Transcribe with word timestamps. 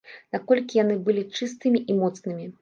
Наколькі 0.35 0.79
яны 0.83 0.95
былі 1.09 1.23
чыстымі 1.37 1.83
і 1.93 1.99
моцнымі. 2.01 2.51